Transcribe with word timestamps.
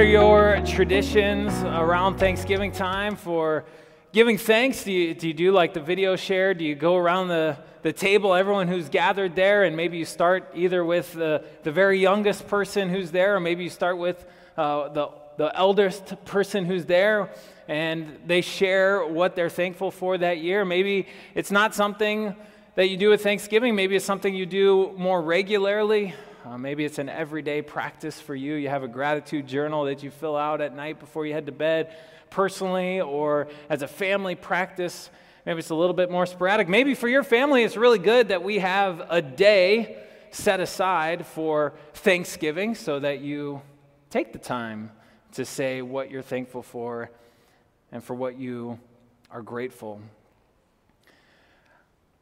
are 0.00 0.04
your 0.04 0.62
traditions 0.64 1.52
around 1.62 2.16
Thanksgiving 2.16 2.72
time 2.72 3.16
for 3.16 3.66
giving 4.12 4.38
thanks? 4.38 4.82
Do 4.82 4.92
you, 4.92 5.12
do 5.12 5.28
you 5.28 5.34
do 5.34 5.52
like 5.52 5.74
the 5.74 5.80
video 5.80 6.16
share? 6.16 6.54
Do 6.54 6.64
you 6.64 6.74
go 6.74 6.96
around 6.96 7.28
the, 7.28 7.58
the 7.82 7.92
table, 7.92 8.34
everyone 8.34 8.66
who's 8.66 8.88
gathered 8.88 9.36
there, 9.36 9.64
and 9.64 9.76
maybe 9.76 9.98
you 9.98 10.06
start 10.06 10.52
either 10.54 10.82
with 10.82 11.12
the, 11.12 11.44
the 11.64 11.70
very 11.70 12.00
youngest 12.00 12.48
person 12.48 12.88
who's 12.88 13.10
there, 13.10 13.36
or 13.36 13.40
maybe 13.40 13.62
you 13.62 13.68
start 13.68 13.98
with 13.98 14.24
uh, 14.56 14.88
the, 14.88 15.10
the 15.36 15.54
eldest 15.54 16.24
person 16.24 16.64
who's 16.64 16.86
there, 16.86 17.30
and 17.68 18.20
they 18.26 18.40
share 18.40 19.04
what 19.04 19.36
they're 19.36 19.50
thankful 19.50 19.90
for 19.90 20.16
that 20.16 20.38
year? 20.38 20.64
Maybe 20.64 21.08
it's 21.34 21.50
not 21.50 21.74
something 21.74 22.34
that 22.74 22.88
you 22.88 22.96
do 22.96 23.10
with 23.10 23.22
Thanksgiving, 23.22 23.74
maybe 23.74 23.96
it's 23.96 24.06
something 24.06 24.34
you 24.34 24.46
do 24.46 24.94
more 24.96 25.20
regularly. 25.20 26.14
Uh, 26.42 26.56
maybe 26.56 26.86
it's 26.86 26.98
an 26.98 27.10
everyday 27.10 27.60
practice 27.60 28.18
for 28.18 28.34
you. 28.34 28.54
You 28.54 28.70
have 28.70 28.82
a 28.82 28.88
gratitude 28.88 29.46
journal 29.46 29.84
that 29.84 30.02
you 30.02 30.10
fill 30.10 30.36
out 30.36 30.62
at 30.62 30.74
night 30.74 30.98
before 30.98 31.26
you 31.26 31.34
head 31.34 31.46
to 31.46 31.52
bed, 31.52 31.94
personally 32.30 33.00
or 33.00 33.48
as 33.68 33.82
a 33.82 33.88
family 33.88 34.34
practice. 34.34 35.10
Maybe 35.44 35.58
it's 35.58 35.68
a 35.68 35.74
little 35.74 35.94
bit 35.94 36.10
more 36.10 36.24
sporadic. 36.24 36.66
Maybe 36.66 36.94
for 36.94 37.08
your 37.08 37.22
family, 37.24 37.62
it's 37.62 37.76
really 37.76 37.98
good 37.98 38.28
that 38.28 38.42
we 38.42 38.58
have 38.58 39.06
a 39.10 39.20
day 39.20 39.98
set 40.30 40.60
aside 40.60 41.26
for 41.26 41.74
Thanksgiving 41.92 42.74
so 42.74 43.00
that 43.00 43.20
you 43.20 43.60
take 44.08 44.32
the 44.32 44.38
time 44.38 44.90
to 45.32 45.44
say 45.44 45.82
what 45.82 46.10
you're 46.10 46.22
thankful 46.22 46.62
for 46.62 47.10
and 47.92 48.02
for 48.02 48.14
what 48.14 48.38
you 48.38 48.78
are 49.30 49.42
grateful 49.42 50.00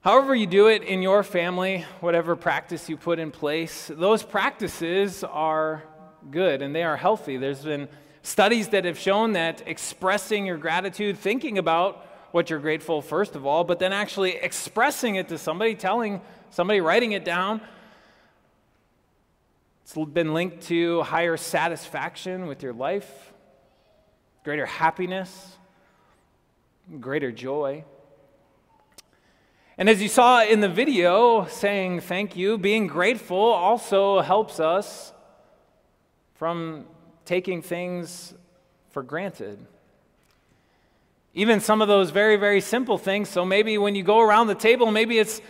However, 0.00 0.34
you 0.34 0.46
do 0.46 0.68
it 0.68 0.84
in 0.84 1.02
your 1.02 1.24
family, 1.24 1.84
whatever 2.00 2.36
practice 2.36 2.88
you 2.88 2.96
put 2.96 3.18
in 3.18 3.32
place, 3.32 3.90
those 3.92 4.22
practices 4.22 5.24
are 5.24 5.82
good 6.30 6.62
and 6.62 6.74
they 6.74 6.84
are 6.84 6.96
healthy. 6.96 7.36
There's 7.36 7.64
been 7.64 7.88
studies 8.22 8.68
that 8.68 8.84
have 8.84 8.98
shown 8.98 9.32
that 9.32 9.62
expressing 9.66 10.46
your 10.46 10.56
gratitude, 10.56 11.18
thinking 11.18 11.58
about 11.58 12.06
what 12.30 12.48
you're 12.48 12.60
grateful 12.60 13.02
first 13.02 13.34
of 13.34 13.44
all, 13.44 13.64
but 13.64 13.80
then 13.80 13.92
actually 13.92 14.36
expressing 14.36 15.16
it 15.16 15.28
to 15.28 15.38
somebody, 15.38 15.74
telling 15.74 16.20
somebody, 16.50 16.80
writing 16.80 17.12
it 17.12 17.24
down, 17.24 17.60
it's 19.82 19.94
been 20.12 20.32
linked 20.32 20.64
to 20.68 21.02
higher 21.02 21.36
satisfaction 21.36 22.46
with 22.46 22.62
your 22.62 22.74
life, 22.74 23.32
greater 24.44 24.66
happiness, 24.66 25.56
greater 27.00 27.32
joy. 27.32 27.84
And 29.78 29.88
as 29.88 30.02
you 30.02 30.08
saw 30.08 30.42
in 30.42 30.58
the 30.58 30.68
video, 30.68 31.46
saying 31.46 32.00
thank 32.00 32.36
you, 32.36 32.58
being 32.58 32.88
grateful 32.88 33.38
also 33.38 34.20
helps 34.20 34.58
us 34.58 35.12
from 36.34 36.84
taking 37.24 37.62
things 37.62 38.34
for 38.90 39.04
granted. 39.04 39.64
Even 41.32 41.60
some 41.60 41.80
of 41.80 41.86
those 41.86 42.10
very, 42.10 42.34
very 42.34 42.60
simple 42.60 42.98
things. 42.98 43.28
So 43.28 43.44
maybe 43.44 43.78
when 43.78 43.94
you 43.94 44.02
go 44.02 44.18
around 44.18 44.48
the 44.48 44.56
table, 44.56 44.90
maybe 44.90 45.16
it's 45.20 45.40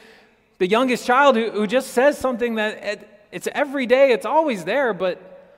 the 0.59 0.67
youngest 0.67 1.07
child 1.07 1.35
who, 1.35 1.51
who 1.51 1.67
just 1.67 1.93
says 1.93 2.19
something 2.19 2.57
that 2.57 3.09
it's 3.33 3.49
every 3.53 3.87
day, 3.87 4.13
it's 4.13 4.27
always 4.27 4.63
there, 4.65 4.93
but 4.93 5.57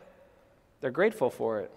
they're 0.81 0.93
grateful 0.93 1.31
for 1.31 1.59
it. 1.59 1.73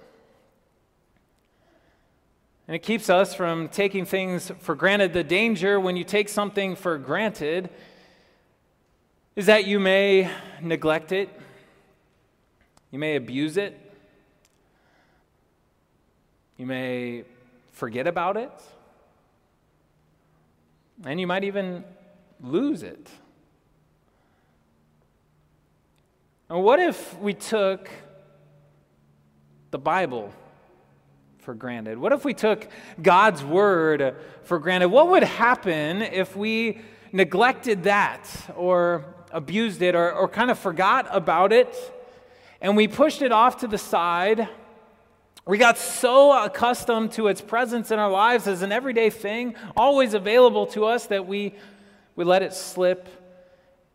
And 2.68 2.76
it 2.76 2.80
keeps 2.80 3.10
us 3.10 3.34
from 3.36 3.68
taking 3.68 4.06
things 4.06 4.52
for 4.60 4.74
granted. 4.74 5.14
The 5.14 5.24
danger 5.24 5.80
when 5.80 5.98
you 5.98 6.04
take 6.04 6.30
something 6.30 6.76
for 6.76 6.98
granted 6.98 7.70
is 9.36 9.48
that 9.48 9.66
you 9.66 9.80
may 9.80 10.30
neglect 10.62 11.12
it, 11.12 11.30
you 12.92 13.00
may 13.00 13.16
abuse 13.16 13.58
it, 13.58 13.80
you 16.58 16.66
may 16.66 17.24
forget 17.72 18.08
about 18.08 18.38
it, 18.38 18.52
and 21.04 21.20
you 21.20 21.28
might 21.28 21.44
even 21.44 21.84
lose 22.40 22.84
it. 22.84 23.10
And 26.50 26.64
what 26.64 26.80
if 26.80 27.18
we 27.20 27.34
took 27.34 27.90
the 29.72 29.80
Bible? 29.80 30.32
For 31.44 31.54
granted? 31.54 31.98
What 31.98 32.14
if 32.14 32.24
we 32.24 32.34
took 32.34 32.68
God's 33.02 33.44
word 33.44 34.16
for 34.44 34.60
granted? 34.60 34.88
What 34.88 35.10
would 35.10 35.24
happen 35.24 36.02
if 36.02 36.36
we 36.36 36.80
neglected 37.12 37.84
that 37.84 38.30
or 38.56 39.06
abused 39.32 39.82
it 39.82 39.94
or, 39.94 40.12
or 40.14 40.30
kind 40.30 40.50
of 40.50 40.58
forgot 40.58 41.08
about 41.10 41.52
it 41.52 41.76
and 42.62 42.78
we 42.78 42.88
pushed 42.88 43.22
it 43.22 43.34
off 43.34 43.58
to 43.58 43.68
the 43.68 43.78
side? 43.78 44.48
We 45.46 45.58
got 45.58 45.78
so 45.78 46.46
accustomed 46.46 47.12
to 47.14 47.28
its 47.28 47.42
presence 47.42 47.92
in 47.92 48.00
our 48.00 48.10
lives 48.10 48.48
as 48.48 48.62
an 48.62 48.72
everyday 48.72 49.10
thing, 49.10 49.56
always 49.76 50.14
available 50.14 50.66
to 50.68 50.86
us, 50.86 51.08
that 51.08 51.28
we, 51.28 51.54
we 52.16 52.24
let 52.24 52.42
it 52.42 52.54
slip 52.54 53.10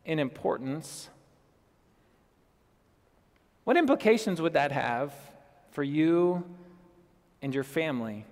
in 0.04 0.18
importance. 0.18 1.08
What 3.64 3.78
implications 3.78 4.42
would 4.42 4.52
that 4.52 4.72
have 4.72 5.14
for 5.70 5.82
you 5.82 6.44
and 7.42 7.54
your 7.54 7.64
family? 7.64 8.24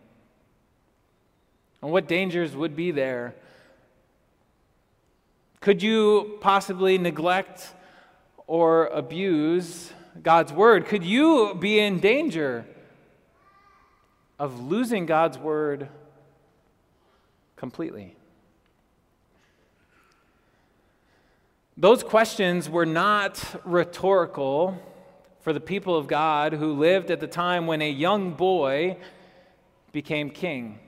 And 1.83 1.93
what 1.93 2.09
dangers 2.09 2.55
would 2.56 2.75
be 2.75 2.91
there? 2.91 3.34
Could 5.61 5.83
you 5.83 6.39
possibly 6.41 6.99
neglect 6.99 7.75
or 8.47 8.87
abuse 8.87 9.93
God's 10.22 10.53
word? 10.53 10.87
Could 10.87 11.05
you 11.05 11.56
be 11.59 11.78
in 11.78 11.99
danger 11.99 12.65
of 14.39 14.61
losing 14.61 15.06
God's 15.06 15.38
word 15.38 15.88
completely? 17.56 18.17
Those 21.77 22.03
questions 22.03 22.71
were 22.71 22.87
not 22.87 23.61
rhetorical 23.65 24.78
for 25.46 25.52
the 25.52 25.60
people 25.60 25.94
of 25.94 26.08
God 26.08 26.54
who 26.54 26.72
lived 26.72 27.08
at 27.08 27.20
the 27.20 27.28
time 27.28 27.68
when 27.68 27.80
a 27.80 27.88
young 27.88 28.32
boy 28.32 28.96
became 29.92 30.28
king. 30.28 30.80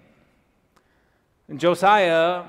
And 1.47 1.61
Josiah 1.61 2.43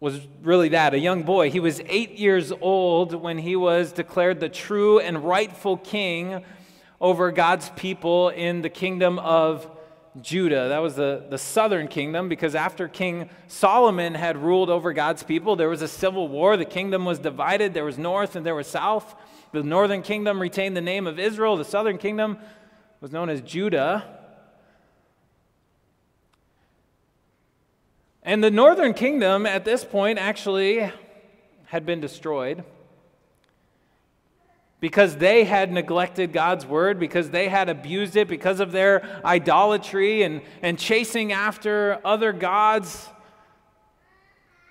was 0.00 0.26
really 0.42 0.70
that, 0.70 0.92
a 0.92 0.98
young 0.98 1.22
boy. 1.22 1.50
He 1.50 1.60
was 1.60 1.80
eight 1.86 2.18
years 2.18 2.52
old 2.60 3.14
when 3.14 3.38
he 3.38 3.54
was 3.54 3.92
declared 3.92 4.40
the 4.40 4.48
true 4.48 4.98
and 4.98 5.22
rightful 5.22 5.76
king 5.76 6.44
over 7.00 7.30
God's 7.30 7.70
people 7.76 8.30
in 8.30 8.62
the 8.62 8.68
kingdom 8.68 9.20
of 9.20 9.70
Judah. 10.20 10.68
That 10.68 10.78
was 10.78 10.96
the, 10.96 11.24
the 11.30 11.38
southern 11.38 11.86
kingdom 11.86 12.28
because 12.28 12.54
after 12.54 12.88
King 12.88 13.30
Solomon 13.46 14.14
had 14.14 14.36
ruled 14.36 14.68
over 14.68 14.92
God's 14.92 15.22
people, 15.22 15.56
there 15.56 15.68
was 15.68 15.82
a 15.82 15.88
civil 15.88 16.28
war. 16.28 16.56
The 16.56 16.64
kingdom 16.64 17.04
was 17.04 17.18
divided. 17.18 17.74
There 17.74 17.84
was 17.84 17.98
north 17.98 18.34
and 18.34 18.44
there 18.44 18.54
was 18.54 18.66
south. 18.66 19.14
The 19.52 19.62
northern 19.62 20.02
kingdom 20.02 20.40
retained 20.40 20.76
the 20.76 20.80
name 20.80 21.06
of 21.06 21.18
Israel, 21.18 21.56
the 21.56 21.64
southern 21.64 21.98
kingdom 21.98 22.38
was 23.00 23.12
known 23.12 23.30
as 23.30 23.40
Judah. 23.40 24.18
And 28.22 28.44
the 28.44 28.50
northern 28.50 28.94
kingdom 28.94 29.46
at 29.46 29.64
this 29.64 29.84
point 29.84 30.18
actually 30.18 30.92
had 31.66 31.86
been 31.86 32.00
destroyed 32.00 32.64
because 34.80 35.16
they 35.16 35.44
had 35.44 35.70
neglected 35.70 36.32
God's 36.32 36.64
word, 36.64 36.98
because 36.98 37.30
they 37.30 37.48
had 37.48 37.68
abused 37.68 38.16
it, 38.16 38.28
because 38.28 38.60
of 38.60 38.72
their 38.72 39.20
idolatry 39.24 40.22
and, 40.22 40.40
and 40.62 40.78
chasing 40.78 41.32
after 41.32 42.00
other 42.04 42.32
gods. 42.32 43.08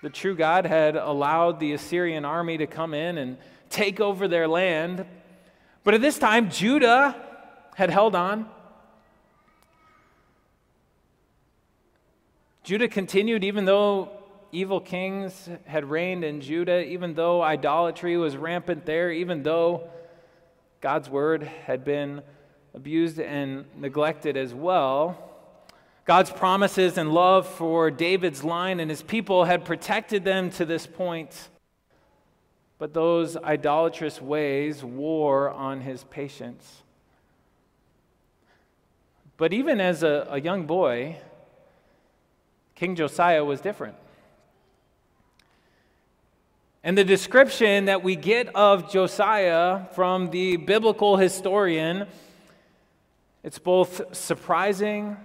The 0.02 0.10
true 0.10 0.36
God 0.36 0.66
had 0.66 0.96
allowed 0.96 1.60
the 1.60 1.74
Assyrian 1.74 2.26
army 2.26 2.58
to 2.58 2.68
come 2.68 2.94
in 2.94 3.18
and 3.20 3.38
take 3.70 4.00
over 4.00 4.28
their 4.28 4.48
land. 4.48 5.06
But 5.84 5.94
at 5.94 6.02
this 6.02 6.18
time, 6.18 6.50
Judah 6.50 7.16
had 7.76 7.92
held 7.92 8.16
on. 8.16 8.50
Judah 12.64 12.88
continued, 12.88 13.44
even 13.44 13.66
though 13.66 14.12
evil 14.52 14.80
kings 14.80 15.50
had 15.66 15.86
reigned 15.86 16.24
in 16.24 16.42
Judah, 16.42 16.84
even 16.84 17.14
though 17.14 17.42
idolatry 17.42 18.18
was 18.18 18.36
rampant 18.36 18.86
there, 18.86 19.12
even 19.12 19.44
though 19.44 19.90
God's 20.82 21.10
word 21.10 21.44
had 21.44 21.84
been 21.84 22.22
abused 22.74 23.20
and 23.20 23.66
neglected 23.76 24.38
as 24.38 24.54
well. 24.54 25.26
God's 26.06 26.32
promises 26.32 26.98
and 26.98 27.12
love 27.12 27.48
for 27.48 27.92
David's 27.92 28.44
line 28.44 28.80
and 28.80 28.90
his 28.90 29.04
people 29.04 29.44
had 29.44 29.66
protected 29.66 30.24
them 30.24 30.50
to 30.52 30.66
this 30.66 30.88
point. 30.88 31.50
But 32.78 32.94
those 32.94 33.36
idolatrous 33.36 34.22
ways 34.22 34.84
wore 34.84 35.50
on 35.50 35.82
his 35.82 36.06
patience. 36.06 36.84
But 39.36 39.54
even 39.54 39.82
as 39.82 40.02
a, 40.02 40.28
a 40.30 40.40
young 40.40 40.66
boy, 40.66 41.18
King 42.76 42.96
Josiah 42.96 43.44
was 43.44 43.60
different. 43.60 43.96
And 46.82 46.98
the 46.98 47.04
description 47.04 47.86
that 47.86 48.04
we 48.04 48.16
get 48.16 48.56
of 48.56 48.90
Josiah 48.90 49.82
from 49.92 50.30
the 50.30 50.56
biblical 50.56 51.18
historian 51.18 52.08
It's 53.42 53.60
both 53.60 54.16
surprising 54.16 55.16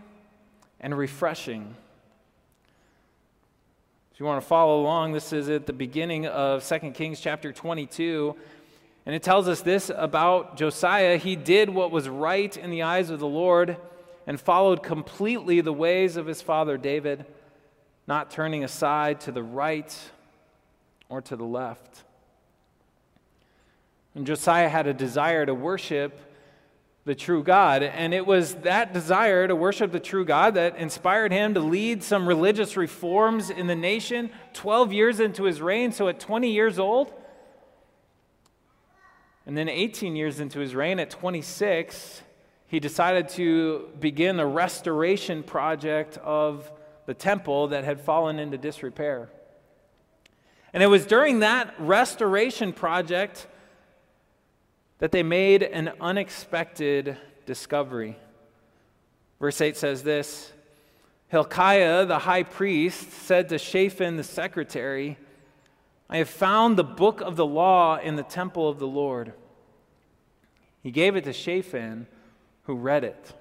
and 0.81 0.97
refreshing. 0.97 1.75
If 4.13 4.21
you 4.21 4.27
want 4.27 4.41
to 4.41 4.47
follow 4.47 4.81
along, 4.81 5.13
this 5.13 5.33
is 5.33 5.49
at 5.49 5.67
the 5.67 5.73
beginning 5.73 6.27
of 6.27 6.67
2 6.67 6.93
Kings 6.93 7.21
chapter 7.21 7.53
22. 7.53 8.37
And 9.07 9.15
it 9.15 9.23
tells 9.23 9.49
us 9.49 9.63
this 9.63 9.91
about 9.95 10.57
Josiah. 10.57 11.17
He 11.17 11.35
did 11.35 11.69
what 11.71 11.91
was 11.91 12.09
right 12.09 12.57
in 12.57 12.71
the 12.71 12.83
eyes 12.83 13.11
of 13.11 13.19
the 13.19 13.27
Lord 13.27 13.77
and 14.27 14.41
followed 14.41 14.83
completely 14.83 15.61
the 15.61 15.73
ways 15.73 16.17
of 16.17 16.27
his 16.27 16.41
father 16.41 16.79
David, 16.79 17.27
not 18.07 18.31
turning 18.31 18.63
aside 18.63 19.21
to 19.23 19.33
the 19.33 19.43
right 19.43 19.93
or 21.09 21.21
to 21.23 21.37
the 21.37 21.45
left. 21.45 22.05
And 24.15 24.27
Josiah 24.27 24.69
had 24.69 24.87
a 24.87 24.95
desire 24.95 25.45
to 25.45 25.55
worship 25.55 26.21
the 27.05 27.15
true 27.15 27.43
God. 27.43 27.83
And 27.83 28.15
it 28.15 28.27
was 28.27 28.55
that 28.57 28.93
desire 28.93 29.47
to 29.47 29.55
worship 29.55 29.93
the 29.93 30.01
true 30.01 30.25
God 30.25 30.55
that 30.55 30.77
inspired 30.77 31.33
him 31.33 31.55
to 31.55 31.61
lead 31.61 32.03
some 32.03 32.27
religious 32.27 32.77
reforms 32.77 33.51
in 33.51 33.67
the 33.67 33.75
nation 33.75 34.31
12 34.55 34.93
years 34.93 35.21
into 35.21 35.45
his 35.45 35.61
reign. 35.61 35.93
So 35.93 36.09
at 36.09 36.19
20 36.19 36.51
years 36.51 36.79
old, 36.79 37.13
and 39.47 39.57
then 39.57 39.69
18 39.69 40.17
years 40.17 40.41
into 40.41 40.59
his 40.59 40.75
reign, 40.75 40.99
at 40.99 41.11
26, 41.11 42.23
he 42.67 42.81
decided 42.81 43.29
to 43.31 43.91
begin 44.01 44.41
a 44.41 44.47
restoration 44.47 45.43
project 45.43 46.17
of 46.19 46.73
the 47.05 47.13
temple 47.13 47.69
that 47.69 47.85
had 47.85 48.01
fallen 48.01 48.39
into 48.39 48.57
disrepair. 48.57 49.29
And 50.75 50.83
it 50.83 50.89
was 50.89 51.07
during 51.07 51.39
that 51.39 51.73
restoration 51.79 52.73
project 52.73 53.47
that 54.99 55.13
they 55.13 55.23
made 55.23 55.63
an 55.63 55.93
unexpected 56.01 57.17
discovery. 57.47 58.19
Verse 59.39 59.61
8 59.61 59.77
says 59.77 60.03
this 60.03 60.53
Hilkiah, 61.29 62.07
the 62.07 62.19
high 62.19 62.43
priest, 62.43 63.13
said 63.13 63.49
to 63.51 63.59
Shaphan, 63.59 64.17
the 64.17 64.25
secretary, 64.25 65.17
I 66.11 66.17
have 66.17 66.29
found 66.29 66.77
the 66.77 66.85
book 66.85 67.21
of 67.21 67.37
the 67.37 67.47
law 67.47 67.97
in 67.97 68.17
the 68.17 68.23
temple 68.25 68.69
of 68.69 68.81
the 68.81 68.87
Lord. 68.87 69.33
He 70.83 70.91
gave 70.91 71.15
it 71.15 71.23
to 71.25 71.33
Shaphan, 71.33 72.09
who 72.65 72.75
read 72.75 73.05
it. 73.05 73.33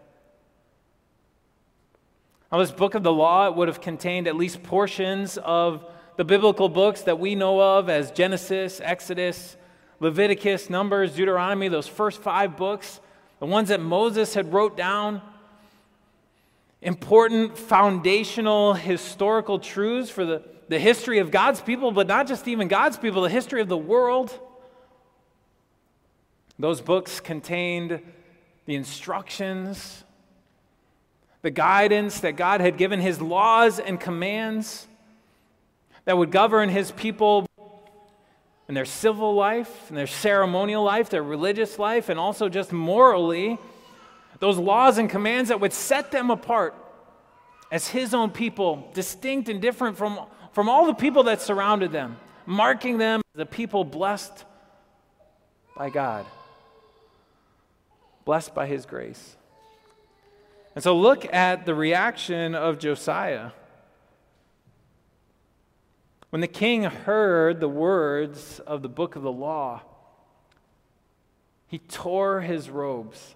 Now, 2.51 2.59
this 2.59 2.71
book 2.71 2.93
of 2.93 3.01
the 3.01 3.11
law 3.11 3.49
would 3.49 3.67
have 3.67 3.81
contained 3.81 4.27
at 4.27 4.35
least 4.35 4.61
portions 4.61 5.39
of 5.39 5.83
the 6.15 6.23
biblical 6.23 6.69
books 6.69 7.01
that 7.01 7.19
we 7.19 7.35
know 7.35 7.59
of 7.59 7.89
as 7.89 8.11
Genesis, 8.11 8.79
Exodus, 8.83 9.57
Leviticus, 9.99 10.69
Numbers, 10.69 11.15
Deuteronomy, 11.15 11.69
those 11.69 11.87
first 11.87 12.21
five 12.21 12.57
books, 12.57 12.99
the 13.39 13.45
ones 13.45 13.69
that 13.69 13.79
Moses 13.79 14.33
had 14.33 14.53
wrote 14.53 14.77
down. 14.77 15.21
Important 16.81 17.57
foundational 17.57 18.73
historical 18.73 19.57
truths 19.57 20.09
for 20.09 20.25
the, 20.25 20.43
the 20.67 20.77
history 20.77 21.19
of 21.19 21.31
God's 21.31 21.61
people, 21.61 21.91
but 21.91 22.07
not 22.07 22.27
just 22.27 22.47
even 22.47 22.67
God's 22.67 22.97
people, 22.97 23.21
the 23.21 23.29
history 23.29 23.61
of 23.61 23.69
the 23.69 23.77
world. 23.77 24.37
Those 26.59 26.81
books 26.81 27.19
contained 27.19 28.01
the 28.65 28.75
instructions, 28.75 30.03
the 31.41 31.51
guidance 31.51 32.19
that 32.19 32.33
God 32.33 32.61
had 32.61 32.77
given, 32.77 32.99
his 32.99 33.21
laws 33.21 33.79
and 33.79 33.99
commands 33.99 34.87
that 36.05 36.17
would 36.17 36.31
govern 36.31 36.69
his 36.69 36.91
people 36.91 37.45
in 38.67 38.75
their 38.75 38.85
civil 38.85 39.35
life, 39.35 39.89
in 39.89 39.95
their 39.95 40.07
ceremonial 40.07 40.83
life, 40.83 41.09
their 41.09 41.23
religious 41.23 41.77
life, 41.77 42.09
and 42.09 42.19
also 42.19 42.49
just 42.49 42.71
morally, 42.71 43.57
those 44.39 44.57
laws 44.57 44.97
and 44.97 45.09
commands 45.09 45.49
that 45.49 45.59
would 45.59 45.73
set 45.73 46.11
them 46.11 46.31
apart 46.31 46.75
as 47.71 47.87
his 47.87 48.13
own 48.13 48.29
people, 48.29 48.89
distinct 48.93 49.49
and 49.49 49.61
different 49.61 49.97
from, 49.97 50.19
from 50.51 50.69
all 50.69 50.85
the 50.85 50.93
people 50.93 51.23
that 51.23 51.41
surrounded 51.41 51.91
them, 51.91 52.17
marking 52.45 52.97
them 52.97 53.21
as 53.37 53.47
people 53.47 53.83
blessed 53.83 54.45
by 55.75 55.89
God 55.89 56.25
blessed 58.25 58.53
by 58.53 58.67
his 58.67 58.85
grace. 58.85 59.35
And 60.75 60.83
so 60.83 60.97
look 60.97 61.31
at 61.33 61.65
the 61.65 61.75
reaction 61.75 62.55
of 62.55 62.79
Josiah. 62.79 63.51
When 66.33 66.41
the 66.41 66.47
king 66.47 66.81
heard 66.81 67.59
the 67.59 67.69
words 67.69 68.59
of 68.65 68.81
the 68.81 68.89
book 68.89 69.15
of 69.15 69.21
the 69.21 69.31
law, 69.31 69.83
he 71.67 71.77
tore 71.77 72.41
his 72.41 72.71
robes. 72.71 73.35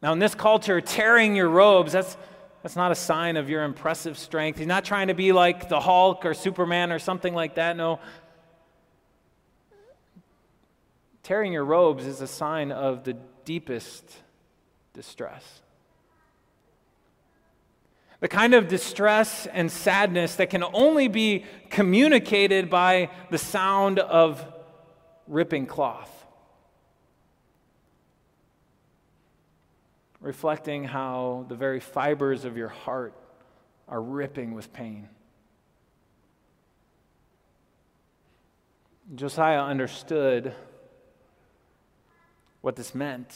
Now, 0.00 0.14
in 0.14 0.18
this 0.18 0.34
culture, 0.34 0.80
tearing 0.80 1.36
your 1.36 1.50
robes, 1.50 1.92
that's, 1.92 2.16
that's 2.62 2.74
not 2.74 2.90
a 2.90 2.94
sign 2.94 3.36
of 3.36 3.50
your 3.50 3.64
impressive 3.64 4.16
strength. 4.16 4.58
He's 4.58 4.66
not 4.66 4.86
trying 4.86 5.08
to 5.08 5.14
be 5.14 5.32
like 5.32 5.68
the 5.68 5.78
Hulk 5.78 6.24
or 6.24 6.32
Superman 6.32 6.90
or 6.90 6.98
something 6.98 7.34
like 7.34 7.56
that. 7.56 7.76
No, 7.76 8.00
Tearing 11.22 11.52
your 11.52 11.66
robes 11.66 12.06
is 12.06 12.22
a 12.22 12.26
sign 12.26 12.72
of 12.72 13.04
the 13.04 13.18
deepest 13.44 14.10
distress. 14.94 15.60
The 18.22 18.28
kind 18.28 18.54
of 18.54 18.68
distress 18.68 19.48
and 19.52 19.68
sadness 19.68 20.36
that 20.36 20.48
can 20.48 20.62
only 20.62 21.08
be 21.08 21.44
communicated 21.70 22.70
by 22.70 23.10
the 23.30 23.36
sound 23.36 23.98
of 23.98 24.46
ripping 25.26 25.66
cloth. 25.66 26.08
Reflecting 30.20 30.84
how 30.84 31.46
the 31.48 31.56
very 31.56 31.80
fibers 31.80 32.44
of 32.44 32.56
your 32.56 32.68
heart 32.68 33.12
are 33.88 34.00
ripping 34.00 34.54
with 34.54 34.72
pain. 34.72 35.08
Josiah 39.16 39.62
understood 39.62 40.54
what 42.60 42.76
this 42.76 42.94
meant. 42.94 43.34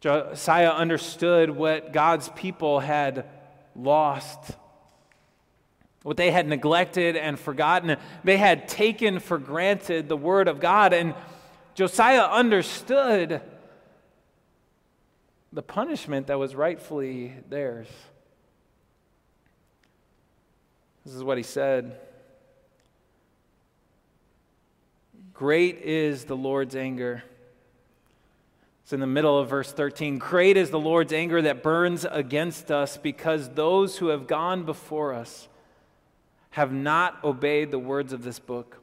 Josiah 0.00 0.70
understood 0.70 1.50
what 1.50 1.92
God's 1.92 2.30
people 2.30 2.80
had 2.80 3.26
lost, 3.76 4.56
what 6.02 6.16
they 6.16 6.30
had 6.30 6.48
neglected 6.48 7.16
and 7.16 7.38
forgotten. 7.38 7.98
They 8.24 8.38
had 8.38 8.66
taken 8.66 9.20
for 9.20 9.36
granted 9.36 10.08
the 10.08 10.16
word 10.16 10.48
of 10.48 10.58
God. 10.58 10.94
And 10.94 11.14
Josiah 11.74 12.22
understood 12.22 13.42
the 15.52 15.62
punishment 15.62 16.28
that 16.28 16.38
was 16.38 16.54
rightfully 16.54 17.34
theirs. 17.50 17.88
This 21.04 21.14
is 21.14 21.22
what 21.22 21.36
he 21.36 21.44
said 21.44 21.98
Great 25.34 25.78
is 25.78 26.24
the 26.24 26.36
Lord's 26.36 26.76
anger 26.76 27.22
it's 28.90 28.94
in 28.94 28.98
the 28.98 29.06
middle 29.06 29.38
of 29.38 29.48
verse 29.48 29.70
13. 29.70 30.18
Great 30.18 30.56
is 30.56 30.70
the 30.70 30.78
Lord's 30.80 31.12
anger 31.12 31.40
that 31.42 31.62
burns 31.62 32.04
against 32.10 32.72
us 32.72 32.96
because 32.96 33.50
those 33.50 33.98
who 33.98 34.08
have 34.08 34.26
gone 34.26 34.64
before 34.64 35.14
us 35.14 35.46
have 36.50 36.72
not 36.72 37.22
obeyed 37.22 37.70
the 37.70 37.78
words 37.78 38.12
of 38.12 38.24
this 38.24 38.40
book. 38.40 38.82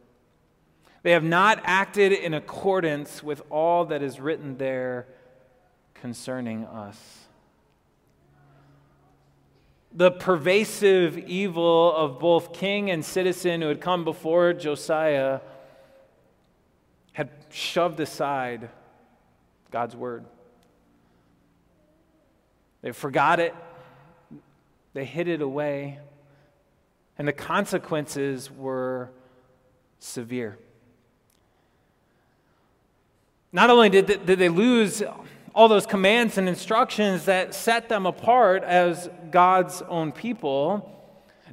They 1.03 1.11
have 1.11 1.25
not 1.25 1.59
acted 1.65 2.13
in 2.13 2.33
accordance 2.33 3.21
with 3.21 3.41
all 3.49 3.83
that 3.87 4.01
is 4.01 4.17
written 4.17 4.55
there 4.55 5.07
concerning 5.93 6.63
us. 6.63 7.25
The 9.91 10.11
pervasive 10.11 11.17
evil 11.17 11.93
of 11.93 12.17
both 12.17 12.53
king 12.53 12.89
and 12.91 13.03
citizen 13.03 13.61
who 13.61 13.67
had 13.67 13.81
come 13.81 14.05
before 14.05 14.53
Josiah 14.53 15.41
had 17.11 17.29
shoved 17.49 17.99
aside 17.99 18.69
God's 19.71 19.95
word. 19.95 20.25
They 22.81 22.91
forgot 22.91 23.39
it, 23.39 23.55
they 24.93 25.05
hid 25.05 25.27
it 25.27 25.41
away, 25.41 25.99
and 27.17 27.27
the 27.27 27.33
consequences 27.33 28.51
were 28.51 29.09
severe. 29.99 30.57
Not 33.51 33.69
only 33.69 33.89
did 33.89 34.07
they, 34.07 34.17
did 34.17 34.39
they 34.39 34.49
lose 34.49 35.01
all 35.55 35.67
those 35.67 35.87
commands 35.87 36.37
and 36.37 36.47
instructions 36.47 37.25
that 37.25 37.53
set 37.53 37.89
them 37.89 38.05
apart 38.05 38.63
as 38.63 39.09
God's 39.31 39.81
own 39.89 40.11
people, 40.11 40.93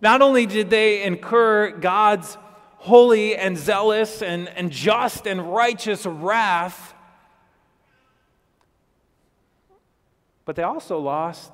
not 0.03 0.21
only 0.21 0.45
did 0.45 0.69
they 0.69 1.03
incur 1.03 1.71
God's 1.71 2.37
holy 2.77 3.35
and 3.35 3.57
zealous 3.57 4.21
and, 4.21 4.49
and 4.51 4.71
just 4.71 5.27
and 5.27 5.55
righteous 5.55 6.05
wrath, 6.05 6.94
But 10.45 10.57
they 10.57 10.63
also 10.63 10.99
lost 10.99 11.53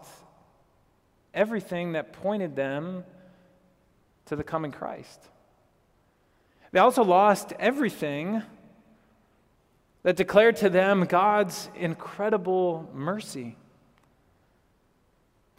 everything 1.33 1.93
that 1.93 2.13
pointed 2.13 2.57
them 2.57 3.05
to 4.27 4.37
the 4.37 4.45
coming 4.45 4.73
Christ. 4.73 5.21
They 6.73 6.81
also 6.81 7.03
lost 7.03 7.53
everything 7.59 8.43
that 10.03 10.17
declared 10.17 10.57
to 10.57 10.71
them 10.71 11.05
God's 11.05 11.69
incredible 11.75 12.89
mercy, 12.95 13.57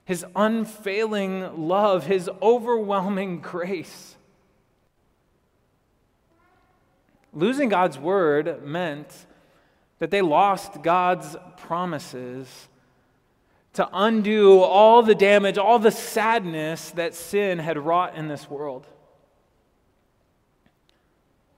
His 0.05 0.25
unfailing 0.35 1.67
love, 1.67 2.07
His 2.07 2.29
overwhelming 2.41 3.39
grace. 3.39 4.15
Losing 7.33 7.69
God's 7.69 7.97
word 7.97 8.65
meant 8.65 9.25
that 9.99 10.11
they 10.11 10.21
lost 10.21 10.81
God's 10.81 11.35
promises 11.57 12.67
to 13.73 13.87
undo 13.93 14.59
all 14.59 15.01
the 15.01 15.15
damage, 15.15 15.57
all 15.57 15.79
the 15.79 15.91
sadness 15.91 16.91
that 16.91 17.15
sin 17.15 17.59
had 17.59 17.77
wrought 17.77 18.15
in 18.15 18.27
this 18.27 18.49
world. 18.49 18.85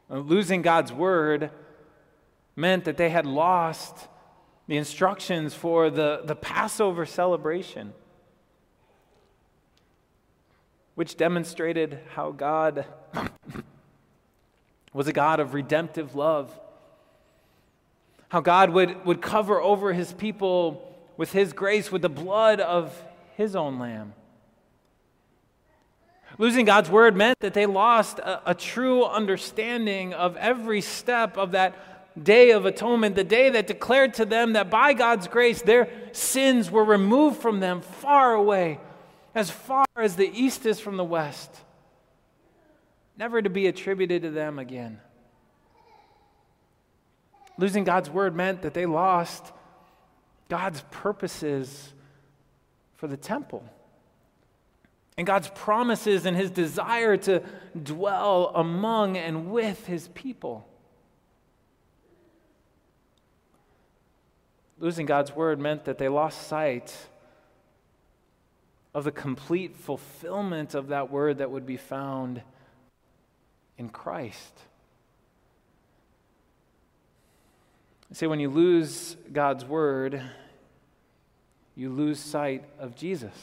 Uh, 0.09 0.19
losing 0.19 0.61
God's 0.61 0.93
word 0.93 1.49
meant 2.55 2.85
that 2.85 2.97
they 2.97 3.09
had 3.09 3.25
lost 3.25 4.07
the 4.67 4.77
instructions 4.77 5.55
for 5.55 5.89
the, 5.89 6.21
the 6.23 6.35
Passover 6.35 7.05
celebration, 7.05 7.93
which 10.93 11.17
demonstrated 11.17 11.99
how 12.13 12.31
God 12.31 12.85
was 14.93 15.07
a 15.07 15.13
God 15.13 15.39
of 15.39 15.55
redemptive 15.55 16.13
love, 16.13 16.57
how 18.29 18.39
God 18.39 18.69
would, 18.69 19.03
would 19.03 19.21
cover 19.21 19.59
over 19.59 19.93
his 19.93 20.13
people 20.13 20.92
with 21.17 21.31
his 21.31 21.53
grace 21.53 21.91
with 21.91 22.01
the 22.01 22.09
blood 22.09 22.59
of 22.59 23.03
his 23.35 23.55
own 23.55 23.79
lamb. 23.79 24.13
Losing 26.37 26.65
God's 26.65 26.89
word 26.89 27.15
meant 27.15 27.39
that 27.41 27.53
they 27.53 27.65
lost 27.65 28.19
a, 28.19 28.51
a, 28.51 28.55
true 28.55 29.05
understanding 29.05 30.13
of 30.13 30.35
every 30.37 30.81
step 30.81 31.37
of 31.37 31.51
that 31.51 31.75
day 32.21 32.51
of 32.51 32.65
atonement, 32.65 33.15
the 33.15 33.23
day 33.23 33.49
that 33.51 33.67
declared 33.67 34.15
to 34.15 34.25
them 34.25 34.53
that 34.53 34.69
by 34.69 34.93
God's 34.93 35.27
grace 35.27 35.61
their 35.61 35.89
sins 36.11 36.71
were 36.71 36.83
removed 36.83 37.39
from 37.41 37.59
them 37.59 37.81
far 37.81 38.33
away, 38.33 38.79
as 39.35 39.51
far 39.51 39.85
as 39.95 40.15
the 40.15 40.29
east 40.33 40.65
is 40.65 40.79
from 40.79 40.97
the 40.97 41.03
west, 41.03 41.51
never 43.17 43.41
to 43.41 43.49
be 43.49 43.67
attributed 43.67 44.23
to 44.23 44.31
them 44.31 44.57
again. 44.57 44.99
Losing 47.57 47.83
God's 47.83 48.09
word 48.09 48.35
meant 48.35 48.63
that 48.63 48.73
they 48.73 48.87
lost 48.87 49.51
God's 50.53 50.83
purposes 50.91 51.93
for 52.93 53.07
the 53.07 53.17
temple. 53.17 53.63
And 55.17 55.25
God's 55.25 55.49
promises 55.49 56.27
and 56.27 56.37
his 56.37 56.51
desire 56.51 57.17
to 57.17 57.41
dwell 57.81 58.51
among 58.53 59.17
and 59.17 59.49
with 59.51 59.87
his 59.87 60.09
people. 60.09 60.67
Losing 64.77 65.07
God's 65.07 65.35
word 65.35 65.59
meant 65.59 65.85
that 65.85 65.97
they 65.97 66.07
lost 66.07 66.47
sight 66.47 66.95
of 68.93 69.05
the 69.05 69.11
complete 69.11 69.75
fulfillment 69.75 70.75
of 70.75 70.89
that 70.89 71.09
word 71.09 71.39
that 71.39 71.49
would 71.49 71.65
be 71.65 71.77
found 71.77 72.43
in 73.79 73.89
Christ. 73.89 74.59
See, 78.11 78.27
when 78.27 78.39
you 78.39 78.51
lose 78.51 79.17
God's 79.31 79.65
word, 79.65 80.21
you 81.75 81.89
lose 81.89 82.19
sight 82.19 82.63
of 82.79 82.95
Jesus. 82.95 83.33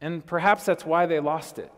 And 0.00 0.24
perhaps 0.24 0.64
that's 0.64 0.84
why 0.84 1.06
they 1.06 1.20
lost 1.20 1.58
it. 1.58 1.72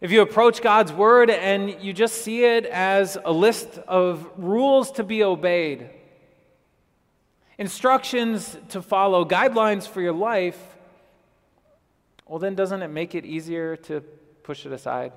If 0.00 0.10
you 0.10 0.22
approach 0.22 0.60
God's 0.60 0.92
word 0.92 1.30
and 1.30 1.82
you 1.82 1.92
just 1.92 2.22
see 2.22 2.44
it 2.44 2.66
as 2.66 3.16
a 3.24 3.32
list 3.32 3.78
of 3.86 4.28
rules 4.36 4.90
to 4.92 5.04
be 5.04 5.22
obeyed, 5.22 5.88
instructions 7.56 8.56
to 8.70 8.82
follow, 8.82 9.24
guidelines 9.24 9.86
for 9.86 10.00
your 10.00 10.12
life, 10.12 10.58
well, 12.26 12.38
then 12.38 12.54
doesn't 12.54 12.82
it 12.82 12.88
make 12.88 13.14
it 13.14 13.24
easier 13.24 13.76
to 13.76 14.00
push 14.42 14.66
it 14.66 14.72
aside? 14.72 15.12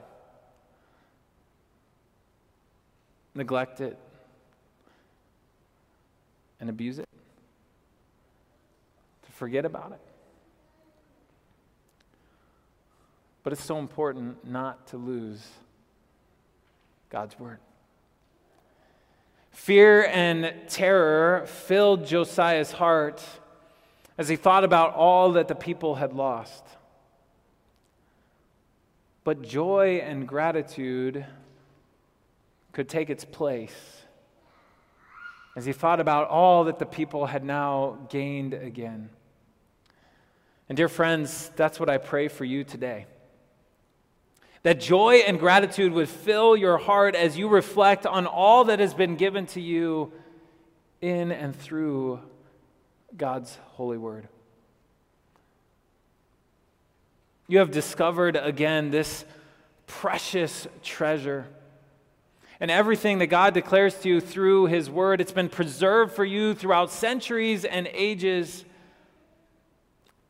Neglect 3.37 3.79
it, 3.79 3.97
and 6.59 6.69
abuse 6.69 6.99
it, 6.99 7.07
to 9.25 9.31
forget 9.31 9.65
about 9.65 9.91
it. 9.91 10.01
But 13.43 13.53
it's 13.53 13.63
so 13.63 13.77
important 13.77 14.45
not 14.45 14.87
to 14.87 14.97
lose 14.97 15.47
God's 17.09 17.39
word. 17.39 17.59
Fear 19.51 20.05
and 20.11 20.53
terror 20.67 21.45
filled 21.47 22.05
Josiah's 22.05 22.71
heart 22.71 23.23
as 24.17 24.27
he 24.27 24.35
thought 24.35 24.63
about 24.63 24.95
all 24.95 25.33
that 25.33 25.47
the 25.47 25.55
people 25.55 25.95
had 25.95 26.13
lost. 26.13 26.63
But 29.23 29.41
joy 29.41 30.01
and 30.03 30.27
gratitude 30.27 31.25
could 32.71 32.89
take 32.89 33.09
its 33.09 33.25
place 33.25 33.75
as 35.55 35.65
he 35.65 35.73
thought 35.73 35.99
about 35.99 36.29
all 36.29 36.65
that 36.65 36.77
the 36.77 36.85
people 36.85 37.25
had 37.25 37.43
now 37.43 37.97
gained 38.09 38.53
again. 38.53 39.09
And, 40.69 40.75
dear 40.75 40.87
friends, 40.87 41.51
that's 41.55 41.79
what 41.79 41.89
I 41.89 41.97
pray 41.97 42.27
for 42.27 42.45
you 42.45 42.63
today. 42.63 43.07
That 44.63 44.79
joy 44.79 45.23
and 45.25 45.39
gratitude 45.39 45.93
would 45.93 46.09
fill 46.09 46.55
your 46.55 46.77
heart 46.77 47.15
as 47.15 47.37
you 47.37 47.47
reflect 47.47 48.05
on 48.05 48.27
all 48.27 48.65
that 48.65 48.79
has 48.79 48.93
been 48.93 49.15
given 49.15 49.45
to 49.47 49.61
you 49.61 50.11
in 51.01 51.31
and 51.31 51.55
through 51.55 52.19
God's 53.15 53.57
holy 53.71 53.97
word. 53.97 54.27
You 57.47 57.59
have 57.59 57.71
discovered 57.71 58.35
again 58.35 58.91
this 58.91 59.23
precious 59.85 60.67
treasure 60.83 61.47
and 62.59 62.71
everything 62.71 63.19
that 63.19 63.27
God 63.27 63.53
declares 63.53 63.95
to 63.99 64.09
you 64.09 64.21
through 64.21 64.65
His 64.65 64.89
Word. 64.89 65.21
It's 65.21 65.31
been 65.31 65.49
preserved 65.49 66.13
for 66.13 66.25
you 66.25 66.53
throughout 66.53 66.91
centuries 66.91 67.65
and 67.65 67.87
ages. 67.93 68.65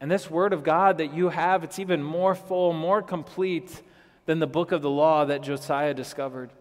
And 0.02 0.12
this 0.12 0.30
Word 0.30 0.54
of 0.54 0.64
God 0.64 0.98
that 0.98 1.14
you 1.14 1.30
have, 1.30 1.64
it's 1.64 1.80
even 1.80 2.04
more 2.04 2.36
full, 2.36 2.74
more 2.74 3.02
complete 3.02 3.82
than 4.26 4.40
the 4.40 4.48
book 4.48 4.72
of 4.72 4.82
the 4.82 4.90
law 4.90 5.26
that 5.26 5.42
Josiah 5.42 5.94
discovered. 5.94 6.52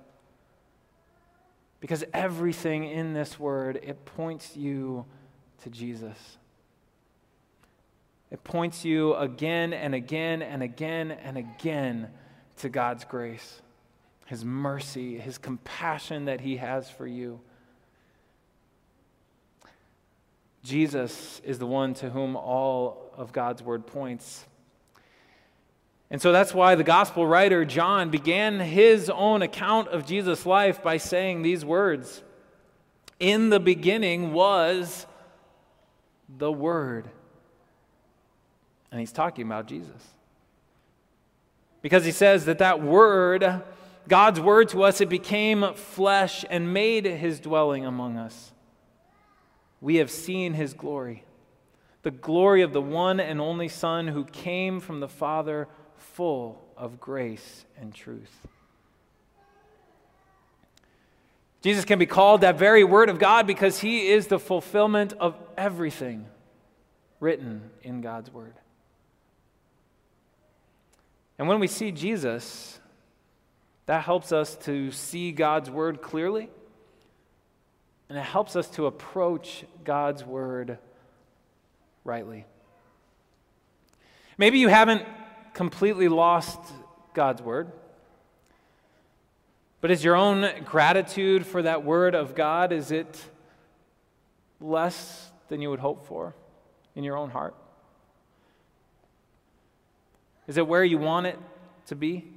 Because 1.80 2.04
everything 2.14 2.84
in 2.84 3.12
this 3.12 3.38
Word, 3.38 3.80
it 3.82 4.04
points 4.04 4.56
you 4.56 5.04
to 5.62 5.70
Jesus. 5.70 6.38
It 8.30 8.42
points 8.44 8.84
you 8.84 9.14
again 9.14 9.72
and 9.72 9.94
again 9.94 10.42
and 10.42 10.62
again 10.62 11.10
and 11.10 11.36
again 11.36 12.08
to 12.58 12.68
God's 12.68 13.04
grace. 13.04 13.62
His 14.26 14.44
mercy, 14.44 15.18
His 15.18 15.38
compassion 15.38 16.26
that 16.26 16.40
He 16.40 16.58
has 16.58 16.90
for 16.90 17.06
you. 17.06 17.40
Jesus 20.66 21.40
is 21.44 21.58
the 21.60 21.66
one 21.66 21.94
to 21.94 22.10
whom 22.10 22.34
all 22.34 23.12
of 23.16 23.32
God's 23.32 23.62
word 23.62 23.86
points. 23.86 24.44
And 26.10 26.20
so 26.20 26.32
that's 26.32 26.52
why 26.52 26.74
the 26.74 26.84
gospel 26.84 27.26
writer 27.26 27.64
John 27.64 28.10
began 28.10 28.58
his 28.60 29.08
own 29.08 29.42
account 29.42 29.88
of 29.88 30.06
Jesus' 30.06 30.44
life 30.44 30.82
by 30.82 30.96
saying 30.96 31.42
these 31.42 31.64
words 31.64 32.22
In 33.20 33.48
the 33.50 33.60
beginning 33.60 34.32
was 34.32 35.06
the 36.28 36.50
Word. 36.50 37.08
And 38.90 39.00
he's 39.00 39.12
talking 39.12 39.46
about 39.46 39.66
Jesus. 39.66 40.02
Because 41.80 42.04
he 42.04 42.12
says 42.12 42.44
that 42.46 42.58
that 42.58 42.82
Word 42.82 43.62
God's 44.08 44.40
word 44.40 44.68
to 44.70 44.82
us, 44.84 45.00
it 45.00 45.08
became 45.08 45.74
flesh 45.74 46.44
and 46.48 46.72
made 46.72 47.04
his 47.04 47.40
dwelling 47.40 47.84
among 47.84 48.16
us. 48.16 48.52
We 49.80 49.96
have 49.96 50.10
seen 50.10 50.54
his 50.54 50.74
glory, 50.74 51.24
the 52.02 52.10
glory 52.10 52.62
of 52.62 52.72
the 52.72 52.80
one 52.80 53.20
and 53.20 53.40
only 53.40 53.68
Son 53.68 54.08
who 54.08 54.24
came 54.24 54.80
from 54.80 55.00
the 55.00 55.08
Father, 55.08 55.68
full 55.96 56.62
of 56.76 57.00
grace 57.00 57.64
and 57.78 57.94
truth. 57.94 58.46
Jesus 61.62 61.84
can 61.84 61.98
be 61.98 62.06
called 62.06 62.42
that 62.42 62.58
very 62.58 62.84
word 62.84 63.08
of 63.08 63.18
God 63.18 63.46
because 63.46 63.80
he 63.80 64.08
is 64.08 64.28
the 64.28 64.38
fulfillment 64.38 65.14
of 65.14 65.34
everything 65.56 66.26
written 67.18 67.70
in 67.82 68.02
God's 68.02 68.30
word. 68.30 68.54
And 71.38 71.48
when 71.48 71.58
we 71.58 71.66
see 71.66 71.90
Jesus, 71.90 72.78
that 73.86 74.02
helps 74.02 74.32
us 74.32 74.56
to 74.56 74.90
see 74.90 75.32
God's 75.32 75.70
word 75.70 76.02
clearly, 76.02 76.48
and 78.08 78.18
it 78.18 78.22
helps 78.22 78.56
us 78.56 78.68
to 78.70 78.86
approach 78.86 79.64
God's 79.84 80.24
word 80.24 80.78
rightly. 82.04 82.44
Maybe 84.38 84.58
you 84.58 84.68
haven't 84.68 85.04
completely 85.54 86.08
lost 86.08 86.60
God's 87.14 87.40
word. 87.40 87.72
But 89.80 89.90
is 89.90 90.04
your 90.04 90.16
own 90.16 90.50
gratitude 90.64 91.46
for 91.46 91.62
that 91.62 91.84
word 91.84 92.14
of 92.14 92.34
God, 92.34 92.72
is 92.72 92.90
it 92.90 93.22
less 94.60 95.30
than 95.48 95.62
you 95.62 95.70
would 95.70 95.80
hope 95.80 96.06
for 96.06 96.34
in 96.94 97.04
your 97.04 97.16
own 97.16 97.30
heart? 97.30 97.54
Is 100.46 100.56
it 100.56 100.66
where 100.66 100.84
you 100.84 100.98
want 100.98 101.26
it 101.26 101.38
to 101.86 101.94
be? 101.94 102.35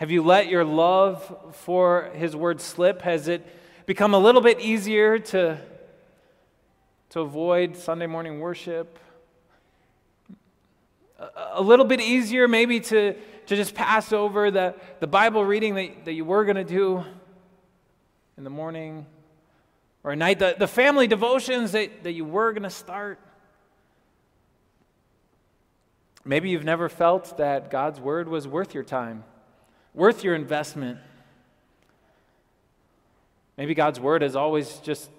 Have 0.00 0.10
you 0.10 0.22
let 0.22 0.48
your 0.48 0.64
love 0.64 1.52
for 1.52 2.10
His 2.14 2.34
Word 2.34 2.62
slip? 2.62 3.02
Has 3.02 3.28
it 3.28 3.46
become 3.84 4.14
a 4.14 4.18
little 4.18 4.40
bit 4.40 4.58
easier 4.58 5.18
to, 5.18 5.60
to 7.10 7.20
avoid 7.20 7.76
Sunday 7.76 8.06
morning 8.06 8.40
worship? 8.40 8.98
A, 11.18 11.28
a 11.56 11.60
little 11.60 11.84
bit 11.84 12.00
easier, 12.00 12.48
maybe, 12.48 12.80
to, 12.80 13.12
to 13.12 13.56
just 13.56 13.74
pass 13.74 14.10
over 14.10 14.50
the, 14.50 14.74
the 15.00 15.06
Bible 15.06 15.44
reading 15.44 15.74
that, 15.74 16.06
that 16.06 16.14
you 16.14 16.24
were 16.24 16.46
going 16.46 16.56
to 16.56 16.64
do 16.64 17.04
in 18.38 18.44
the 18.44 18.48
morning 18.48 19.04
or 20.02 20.12
at 20.12 20.16
night, 20.16 20.38
the, 20.38 20.56
the 20.58 20.66
family 20.66 21.08
devotions 21.08 21.72
that, 21.72 22.04
that 22.04 22.12
you 22.12 22.24
were 22.24 22.54
going 22.54 22.62
to 22.62 22.70
start. 22.70 23.20
Maybe 26.24 26.48
you've 26.48 26.64
never 26.64 26.88
felt 26.88 27.36
that 27.36 27.70
God's 27.70 28.00
word 28.00 28.30
was 28.30 28.48
worth 28.48 28.72
your 28.72 28.84
time 28.84 29.24
worth 29.94 30.24
your 30.24 30.34
investment. 30.34 30.98
Maybe 33.56 33.74
God's 33.74 34.00
word 34.00 34.22
has 34.22 34.36
always 34.36 34.78
just 34.78 35.10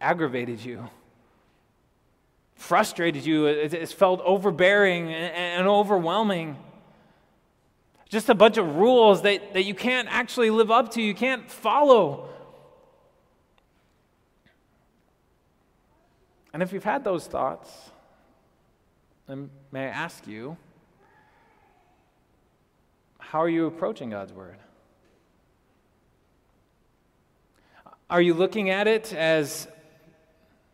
aggravated 0.00 0.64
you, 0.64 0.88
frustrated 2.54 3.24
you, 3.24 3.46
it's 3.46 3.92
felt 3.92 4.20
overbearing 4.20 5.12
and 5.12 5.66
overwhelming. 5.66 6.56
Just 8.08 8.28
a 8.28 8.34
bunch 8.34 8.58
of 8.58 8.76
rules 8.76 9.22
that, 9.22 9.54
that 9.54 9.64
you 9.64 9.74
can't 9.74 10.06
actually 10.10 10.50
live 10.50 10.70
up 10.70 10.92
to, 10.92 11.02
you 11.02 11.14
can't 11.14 11.50
follow. 11.50 12.28
And 16.52 16.62
if 16.62 16.72
you've 16.72 16.84
had 16.84 17.02
those 17.02 17.26
thoughts, 17.26 17.70
then 19.26 19.50
may 19.70 19.86
I 19.86 19.88
ask 19.88 20.26
you, 20.26 20.56
how 23.32 23.40
are 23.40 23.48
you 23.48 23.64
approaching 23.64 24.10
God's 24.10 24.30
Word? 24.30 24.58
Are 28.10 28.20
you 28.20 28.34
looking 28.34 28.68
at 28.68 28.86
it 28.86 29.14
as 29.14 29.66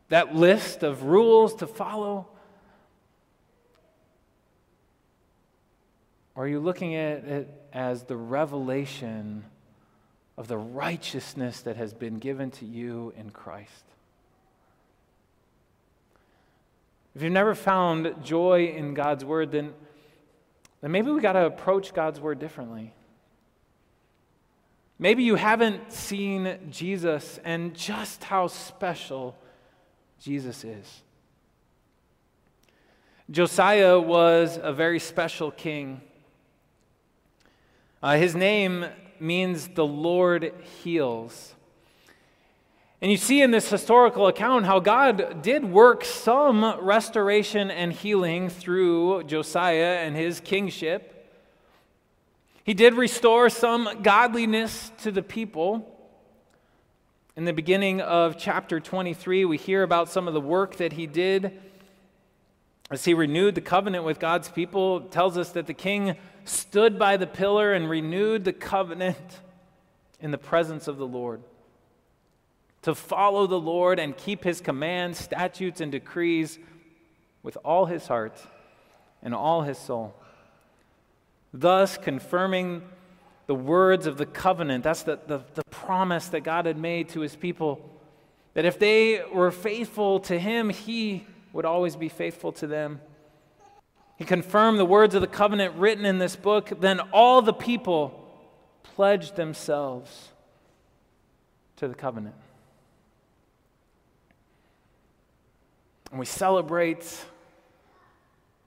that 0.08 0.34
list 0.34 0.82
of 0.82 1.04
rules 1.04 1.54
to 1.54 1.68
follow? 1.68 2.26
Or 6.34 6.46
are 6.46 6.48
you 6.48 6.58
looking 6.58 6.96
at 6.96 7.24
it 7.26 7.48
as 7.72 8.02
the 8.02 8.16
revelation 8.16 9.44
of 10.36 10.48
the 10.48 10.58
righteousness 10.58 11.60
that 11.60 11.76
has 11.76 11.94
been 11.94 12.18
given 12.18 12.50
to 12.50 12.64
you 12.64 13.12
in 13.16 13.30
Christ? 13.30 13.84
If 17.14 17.22
you've 17.22 17.32
never 17.32 17.54
found 17.54 18.16
joy 18.24 18.72
in 18.76 18.94
God's 18.94 19.24
Word, 19.24 19.52
then 19.52 19.74
then 20.80 20.92
maybe 20.92 21.10
we 21.10 21.20
got 21.20 21.32
to 21.32 21.46
approach 21.46 21.92
God's 21.92 22.20
word 22.20 22.38
differently. 22.38 22.94
Maybe 24.98 25.22
you 25.22 25.36
haven't 25.36 25.92
seen 25.92 26.58
Jesus 26.70 27.38
and 27.44 27.74
just 27.74 28.24
how 28.24 28.48
special 28.48 29.36
Jesus 30.20 30.64
is. 30.64 31.02
Josiah 33.30 34.00
was 34.00 34.58
a 34.60 34.72
very 34.72 34.98
special 34.98 35.50
king. 35.50 36.00
Uh, 38.02 38.16
his 38.16 38.34
name 38.34 38.86
means 39.20 39.68
the 39.68 39.86
Lord 39.86 40.52
heals. 40.82 41.54
And 43.00 43.12
you 43.12 43.16
see 43.16 43.42
in 43.42 43.52
this 43.52 43.70
historical 43.70 44.26
account 44.26 44.66
how 44.66 44.80
God 44.80 45.40
did 45.40 45.64
work 45.64 46.04
some 46.04 46.64
restoration 46.80 47.70
and 47.70 47.92
healing 47.92 48.48
through 48.48 49.22
Josiah 49.24 49.98
and 50.00 50.16
his 50.16 50.40
kingship. 50.40 51.14
He 52.64 52.74
did 52.74 52.94
restore 52.94 53.50
some 53.50 54.02
godliness 54.02 54.90
to 54.98 55.12
the 55.12 55.22
people. 55.22 55.94
In 57.36 57.44
the 57.44 57.52
beginning 57.52 58.00
of 58.00 58.36
chapter 58.36 58.80
23, 58.80 59.44
we 59.44 59.56
hear 59.56 59.84
about 59.84 60.10
some 60.10 60.26
of 60.26 60.34
the 60.34 60.40
work 60.40 60.76
that 60.76 60.94
he 60.94 61.06
did 61.06 61.52
as 62.90 63.04
he 63.04 63.14
renewed 63.14 63.54
the 63.54 63.60
covenant 63.60 64.02
with 64.02 64.18
God's 64.18 64.48
people. 64.48 65.04
It 65.04 65.12
tells 65.12 65.38
us 65.38 65.50
that 65.52 65.68
the 65.68 65.74
king 65.74 66.16
stood 66.44 66.98
by 66.98 67.16
the 67.16 67.28
pillar 67.28 67.72
and 67.74 67.88
renewed 67.88 68.44
the 68.44 68.52
covenant 68.52 69.38
in 70.20 70.32
the 70.32 70.38
presence 70.38 70.88
of 70.88 70.96
the 70.96 71.06
Lord 71.06 71.42
to 72.82 72.94
follow 72.94 73.46
the 73.46 73.58
Lord 73.58 73.98
and 73.98 74.16
keep 74.16 74.44
his 74.44 74.60
commands, 74.60 75.18
statutes, 75.18 75.80
and 75.80 75.90
decrees 75.90 76.58
with 77.42 77.56
all 77.64 77.86
his 77.86 78.06
heart 78.06 78.38
and 79.22 79.34
all 79.34 79.62
his 79.62 79.78
soul. 79.78 80.14
Thus, 81.52 81.96
confirming 81.96 82.82
the 83.46 83.54
words 83.54 84.06
of 84.06 84.18
the 84.18 84.26
covenant, 84.26 84.84
that's 84.84 85.02
the, 85.02 85.18
the, 85.26 85.42
the, 85.54 85.62
promise 85.70 86.28
that 86.28 86.40
God 86.40 86.66
had 86.66 86.76
made 86.76 87.08
to 87.08 87.20
his 87.20 87.34
people, 87.34 87.80
that 88.52 88.66
if 88.66 88.78
they 88.78 89.22
were 89.32 89.50
faithful 89.50 90.20
to 90.20 90.38
him, 90.38 90.68
he 90.68 91.26
would 91.54 91.64
always 91.64 91.96
be 91.96 92.10
faithful 92.10 92.52
to 92.52 92.66
them. 92.66 93.00
He 94.16 94.24
confirmed 94.24 94.78
the 94.78 94.84
words 94.84 95.14
of 95.14 95.22
the 95.22 95.26
covenant 95.26 95.76
written 95.76 96.04
in 96.04 96.18
this 96.18 96.36
book. 96.36 96.72
Then 96.78 97.00
all 97.12 97.40
the 97.40 97.54
people 97.54 98.28
pledged 98.82 99.36
themselves 99.36 100.28
to 101.76 101.88
the 101.88 101.94
covenant. 101.94 102.34
And 106.10 106.18
we 106.18 106.26
celebrate. 106.26 107.24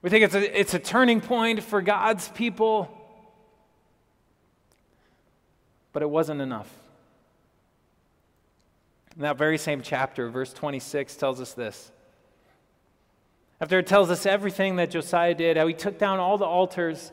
We 0.02 0.10
think 0.10 0.26
it's 0.26 0.36
a, 0.36 0.60
it's 0.60 0.74
a 0.74 0.80
turning 0.80 1.22
point 1.22 1.64
for 1.64 1.82
God's 1.82 2.28
people, 2.30 2.90
but 5.94 6.02
it 6.02 6.10
wasn't 6.10 6.42
enough. 6.42 6.70
In 9.16 9.24
that 9.24 9.38
very 9.38 9.58
same 9.58 9.82
chapter, 9.82 10.30
verse 10.30 10.54
26 10.54 11.16
tells 11.18 11.42
us 11.42 11.54
this. 11.54 11.92
After 13.60 13.78
it 13.78 13.86
tells 13.86 14.10
us 14.10 14.26
everything 14.26 14.78
that 14.78 14.90
Josiah 14.90 15.36
did, 15.36 15.58
how 15.58 15.68
he 15.68 15.74
took 15.74 16.00
down 16.00 16.20
all 16.20 16.38
the 16.38 16.46
altars, 16.46 17.12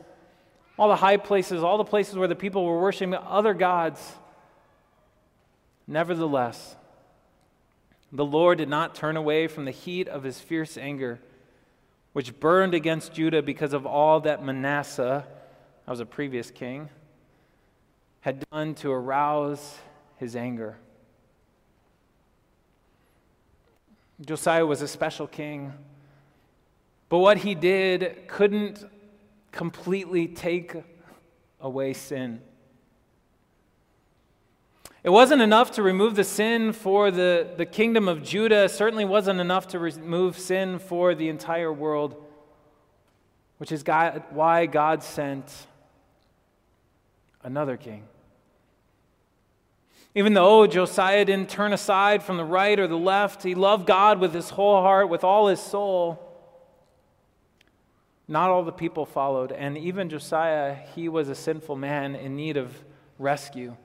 all 0.79 0.87
the 0.87 0.95
high 0.95 1.17
places, 1.17 1.61
all 1.61 1.77
the 1.77 1.83
places 1.83 2.15
where 2.15 2.27
the 2.27 2.35
people 2.35 2.65
were 2.65 2.79
worshiping 2.81 3.13
other 3.13 3.53
gods. 3.53 4.01
Nevertheless, 5.85 6.75
the 8.11 8.25
Lord 8.25 8.57
did 8.57 8.69
not 8.69 8.95
turn 8.95 9.17
away 9.17 9.47
from 9.47 9.65
the 9.65 9.71
heat 9.71 10.07
of 10.07 10.23
his 10.23 10.39
fierce 10.39 10.77
anger, 10.77 11.19
which 12.13 12.39
burned 12.39 12.73
against 12.73 13.13
Judah 13.13 13.41
because 13.41 13.73
of 13.73 13.85
all 13.85 14.19
that 14.21 14.43
Manasseh, 14.43 15.25
that 15.85 15.91
was 15.91 15.99
a 15.99 16.05
previous 16.05 16.49
king, 16.49 16.89
had 18.21 18.43
done 18.51 18.75
to 18.75 18.91
arouse 18.91 19.77
his 20.17 20.35
anger. 20.35 20.77
Josiah 24.25 24.65
was 24.65 24.81
a 24.81 24.87
special 24.87 25.27
king, 25.27 25.71
but 27.07 27.19
what 27.19 27.37
he 27.37 27.55
did 27.55 28.27
couldn't 28.27 28.83
completely 29.51 30.27
take 30.27 30.75
away 31.61 31.93
sin. 31.93 32.41
It 35.03 35.11
wasn't 35.11 35.41
enough 35.41 35.71
to 35.71 35.83
remove 35.83 36.15
the 36.15 36.25
sin 36.25 36.73
for 36.73 37.09
the, 37.09 37.47
the 37.55 37.65
kingdom 37.65 38.09
of 38.09 38.21
Judah. 38.21 38.65
It 38.65 38.71
certainly 38.71 39.05
wasn't 39.05 39.39
enough 39.39 39.69
to 39.69 39.79
remove 39.79 40.37
sin 40.37 40.77
for 40.77 41.15
the 41.15 41.29
entire 41.29 41.71
world, 41.71 42.21
which 43.59 43.71
is 43.71 43.81
God, 43.81 44.23
why 44.31 44.65
God 44.65 45.01
sent 45.01 45.67
another 47.43 47.77
king. 47.77 48.03
Even 50.15 50.33
though 50.33 50.61
oh, 50.61 50.67
Josiah 50.67 51.23
didn't 51.23 51.49
turn 51.49 51.71
aside 51.71 52.21
from 52.21 52.35
the 52.35 52.43
right 52.43 52.77
or 52.77 52.87
the 52.87 52.97
left, 52.97 53.43
he 53.43 53.55
loved 53.55 53.87
God 53.87 54.19
with 54.19 54.33
his 54.33 54.49
whole 54.49 54.81
heart, 54.81 55.07
with 55.07 55.23
all 55.23 55.47
his 55.47 55.61
soul. 55.61 56.25
Not 58.27 58.49
all 58.49 58.63
the 58.63 58.71
people 58.73 59.05
followed, 59.05 59.53
and 59.53 59.77
even 59.77 60.09
Josiah, 60.09 60.75
he 60.93 61.07
was 61.07 61.29
a 61.29 61.35
sinful 61.35 61.77
man 61.77 62.15
in 62.15 62.35
need 62.35 62.57
of 62.57 62.83
rescue. 63.17 63.77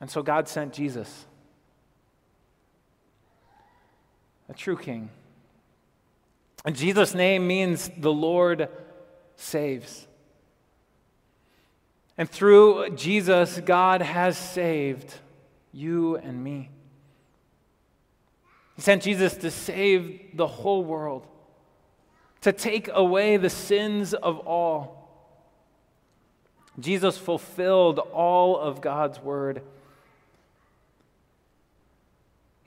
And 0.00 0.10
so 0.10 0.22
God 0.22 0.48
sent 0.48 0.72
Jesus, 0.72 1.26
a 4.48 4.54
true 4.54 4.76
king. 4.76 5.10
And 6.64 6.76
Jesus' 6.76 7.14
name 7.14 7.46
means 7.46 7.90
the 7.96 8.12
Lord 8.12 8.68
saves. 9.36 10.06
And 12.16 12.28
through 12.28 12.90
Jesus, 12.90 13.60
God 13.60 14.02
has 14.02 14.36
saved 14.36 15.14
you 15.72 16.16
and 16.16 16.42
me. 16.42 16.70
He 18.74 18.82
sent 18.82 19.02
Jesus 19.02 19.36
to 19.38 19.50
save 19.50 20.36
the 20.36 20.46
whole 20.46 20.84
world. 20.84 21.26
to 22.40 22.52
take 22.52 22.88
away 22.92 23.36
the 23.36 23.50
sins 23.50 24.14
of 24.14 24.38
all. 24.40 24.96
Jesus 26.78 27.18
fulfilled 27.18 27.98
all 27.98 28.56
of 28.56 28.80
God's 28.80 29.20
word. 29.20 29.62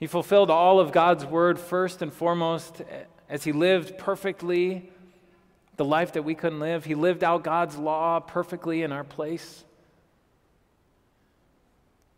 He 0.02 0.08
fulfilled 0.08 0.50
all 0.50 0.80
of 0.80 0.90
God's 0.90 1.24
word 1.24 1.60
first 1.60 2.02
and 2.02 2.12
foremost 2.12 2.82
as 3.28 3.44
he 3.44 3.52
lived 3.52 3.98
perfectly 3.98 4.90
the 5.76 5.84
life 5.84 6.14
that 6.14 6.24
we 6.24 6.34
couldn't 6.34 6.58
live. 6.58 6.84
He 6.84 6.96
lived 6.96 7.22
out 7.22 7.44
God's 7.44 7.76
law 7.76 8.18
perfectly 8.18 8.82
in 8.82 8.90
our 8.90 9.04
place. 9.04 9.64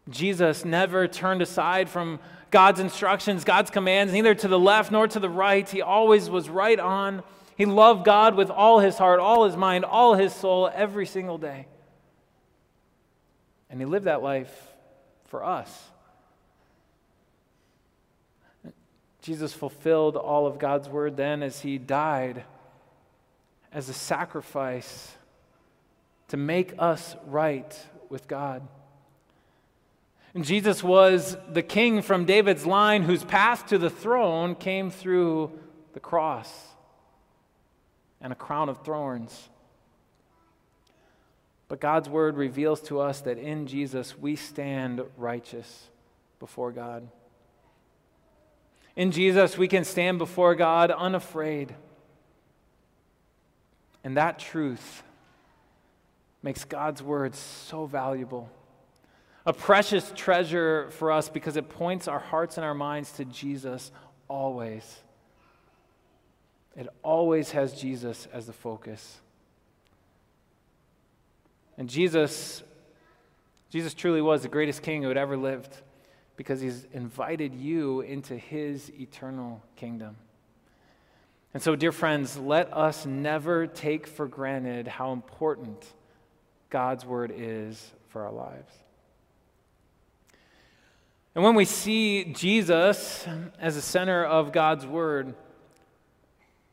Jesus 0.08 0.64
never 0.64 1.06
turned 1.06 1.42
aside 1.42 1.90
from 1.90 2.20
God's 2.50 2.80
instructions, 2.80 3.44
God's 3.44 3.70
commands, 3.70 4.14
neither 4.14 4.34
to 4.34 4.48
the 4.48 4.58
left 4.58 4.90
nor 4.90 5.06
to 5.06 5.20
the 5.20 5.28
right. 5.28 5.68
He 5.68 5.82
always 5.82 6.30
was 6.30 6.48
right 6.48 6.80
on. 6.80 7.22
He 7.54 7.66
loved 7.66 8.06
God 8.06 8.34
with 8.34 8.48
all 8.48 8.78
his 8.78 8.96
heart, 8.96 9.20
all 9.20 9.44
his 9.44 9.58
mind, 9.58 9.84
all 9.84 10.14
his 10.14 10.32
soul 10.32 10.70
every 10.72 11.04
single 11.04 11.36
day. 11.36 11.66
And 13.68 13.78
he 13.78 13.84
lived 13.84 14.06
that 14.06 14.22
life 14.22 14.68
for 15.26 15.44
us. 15.44 15.90
Jesus 19.24 19.54
fulfilled 19.54 20.18
all 20.18 20.46
of 20.46 20.58
God's 20.58 20.86
word 20.86 21.16
then 21.16 21.42
as 21.42 21.60
he 21.60 21.78
died 21.78 22.44
as 23.72 23.88
a 23.88 23.94
sacrifice 23.94 25.14
to 26.28 26.36
make 26.36 26.74
us 26.78 27.16
right 27.26 27.74
with 28.10 28.28
God. 28.28 28.68
And 30.34 30.44
Jesus 30.44 30.84
was 30.84 31.38
the 31.50 31.62
king 31.62 32.02
from 32.02 32.26
David's 32.26 32.66
line 32.66 33.02
whose 33.02 33.24
path 33.24 33.64
to 33.68 33.78
the 33.78 33.88
throne 33.88 34.54
came 34.54 34.90
through 34.90 35.58
the 35.94 36.00
cross 36.00 36.66
and 38.20 38.30
a 38.30 38.36
crown 38.36 38.68
of 38.68 38.84
thorns. 38.84 39.48
But 41.68 41.80
God's 41.80 42.10
word 42.10 42.36
reveals 42.36 42.82
to 42.82 43.00
us 43.00 43.22
that 43.22 43.38
in 43.38 43.66
Jesus 43.66 44.18
we 44.18 44.36
stand 44.36 45.00
righteous 45.16 45.88
before 46.38 46.72
God. 46.72 47.08
In 48.96 49.10
Jesus 49.10 49.58
we 49.58 49.68
can 49.68 49.84
stand 49.84 50.18
before 50.18 50.54
God 50.54 50.90
unafraid. 50.90 51.74
And 54.02 54.16
that 54.16 54.38
truth 54.38 55.02
makes 56.42 56.64
God's 56.64 57.02
word 57.02 57.34
so 57.34 57.86
valuable. 57.86 58.50
A 59.46 59.52
precious 59.52 60.12
treasure 60.14 60.90
for 60.90 61.10
us 61.10 61.28
because 61.28 61.56
it 61.56 61.68
points 61.68 62.06
our 62.06 62.18
hearts 62.18 62.56
and 62.56 62.64
our 62.64 62.74
minds 62.74 63.12
to 63.12 63.24
Jesus 63.24 63.90
always. 64.28 65.00
It 66.76 66.88
always 67.02 67.50
has 67.52 67.72
Jesus 67.72 68.28
as 68.32 68.46
the 68.46 68.52
focus. 68.52 69.20
And 71.76 71.88
Jesus, 71.88 72.62
Jesus 73.70 73.94
truly 73.94 74.20
was 74.20 74.42
the 74.42 74.48
greatest 74.48 74.82
king 74.82 75.02
who 75.02 75.08
had 75.08 75.16
ever 75.16 75.36
lived 75.36 75.76
because 76.36 76.60
he's 76.60 76.86
invited 76.92 77.54
you 77.54 78.00
into 78.00 78.36
his 78.36 78.90
eternal 78.98 79.62
kingdom. 79.76 80.16
And 81.52 81.62
so, 81.62 81.76
dear 81.76 81.92
friends, 81.92 82.36
let 82.36 82.72
us 82.76 83.06
never 83.06 83.66
take 83.66 84.06
for 84.06 84.26
granted 84.26 84.88
how 84.88 85.12
important 85.12 85.86
God's 86.70 87.06
word 87.06 87.32
is 87.34 87.92
for 88.08 88.24
our 88.24 88.32
lives. 88.32 88.72
And 91.34 91.42
when 91.42 91.54
we 91.54 91.64
see 91.64 92.24
Jesus 92.24 93.26
as 93.60 93.76
the 93.76 93.82
center 93.82 94.24
of 94.24 94.52
God's 94.52 94.86
word, 94.86 95.34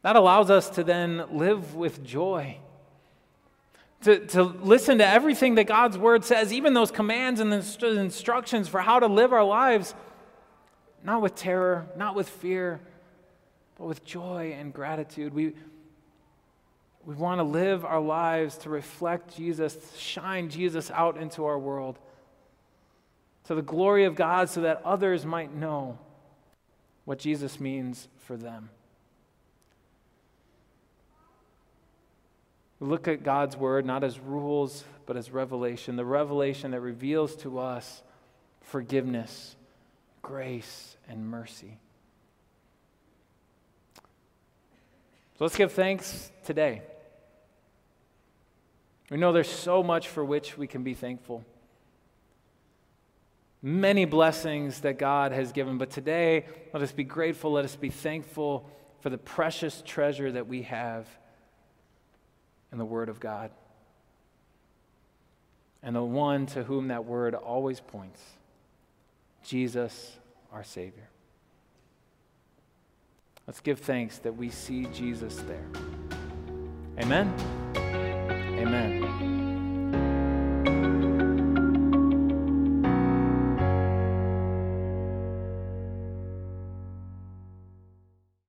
that 0.02 0.16
allows 0.16 0.50
us 0.50 0.70
to 0.72 0.84
then 0.84 1.24
live 1.32 1.76
with 1.76 2.04
joy. 2.04 2.58
To, 4.04 4.26
to 4.28 4.42
listen 4.44 4.98
to 4.98 5.08
everything 5.08 5.56
that 5.56 5.66
God's 5.66 5.96
word 5.96 6.26
says, 6.26 6.52
even 6.52 6.74
those 6.74 6.90
commands 6.90 7.40
and 7.40 7.52
the 7.52 8.00
instructions 8.00 8.68
for 8.68 8.82
how 8.82 9.00
to 9.00 9.06
live 9.06 9.32
our 9.32 9.44
lives, 9.44 9.94
not 11.04 11.22
with 11.22 11.36
terror, 11.36 11.88
not 11.96 12.16
with 12.16 12.28
fear, 12.28 12.80
but 13.78 13.86
with 13.86 14.04
joy 14.04 14.56
and 14.58 14.74
gratitude. 14.74 15.36
We, 15.36 15.54
we 17.06 17.14
want 17.14 17.40
to 17.40 17.44
live 17.44 17.86
our 17.86 18.00
lives 18.00 18.58
to 18.60 18.72
reflect 18.72 19.36
Jesus, 19.36 19.78
shine 19.96 20.50
Jesus 20.50 20.90
out 20.90 21.18
into 21.18 21.46
our 21.46 21.60
world 21.60 22.00
to 23.46 23.56
the 23.56 23.62
glory 23.62 24.06
of 24.06 24.16
God 24.16 24.50
so 24.50 24.62
that 24.62 24.82
others 24.84 25.26
might 25.26 25.54
know 25.54 25.98
what 27.06 27.20
Jesus 27.20 27.60
means 27.60 28.08
for 28.20 28.38
them. 28.38 28.70
Look 32.82 33.08
at 33.08 33.24
God's 33.24 33.56
word 33.56 33.86
not 33.86 34.04
as 34.04 34.20
rules, 34.20 34.84
but 35.06 35.16
as 35.16 35.30
revelation 35.30 35.96
the 35.96 36.04
revelation 36.04 36.72
that 36.72 36.82
reveals 36.82 37.36
to 37.38 37.60
us 37.60 38.02
forgiveness, 38.62 39.56
grace, 40.24 40.98
and 41.08 41.30
mercy. 41.30 41.78
So 45.38 45.46
let's 45.46 45.56
give 45.56 45.72
thanks 45.72 46.32
today. 46.44 46.82
We 49.12 49.18
know 49.18 49.32
there's 49.32 49.48
so 49.48 49.84
much 49.84 50.08
for 50.08 50.26
which 50.26 50.58
we 50.58 50.66
can 50.66 50.84
be 50.84 50.96
thankful. 50.96 51.46
Many 53.62 54.06
blessings 54.06 54.80
that 54.80 54.98
God 54.98 55.34
has 55.34 55.52
given, 55.52 55.78
but 55.78 55.92
today 55.92 56.46
let 56.74 56.82
us 56.82 56.92
be 56.92 57.04
grateful, 57.04 57.52
let 57.52 57.66
us 57.66 57.76
be 57.76 57.90
thankful 57.90 58.68
for 59.02 59.12
the 59.12 59.20
precious 59.20 59.84
treasure 59.86 60.32
that 60.32 60.48
we 60.48 60.64
have 60.64 61.08
and 62.72 62.80
the 62.80 62.86
Word 62.86 63.10
of 63.10 63.20
God. 63.20 63.52
And 65.84 65.96
the 65.96 66.04
one 66.04 66.46
to 66.48 66.64
whom 66.64 66.90
that 66.90 67.06
Word 67.06 67.36
always 67.36 67.80
points 67.80 68.22
Jesus, 69.44 70.18
our 70.52 70.64
Savior. 70.64 71.10
Let's 73.48 73.60
give 73.60 73.80
thanks 73.80 74.20
that 74.20 74.36
we 74.36 74.50
see 74.50 74.86
Jesus 74.88 75.36
there. 75.48 75.66
Amen. 77.00 77.34
Amen. 77.76 79.01